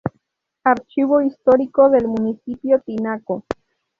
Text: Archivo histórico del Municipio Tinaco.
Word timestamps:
Archivo 0.63 1.21
histórico 1.21 1.91
del 1.91 2.07
Municipio 2.07 2.81
Tinaco. 2.83 3.45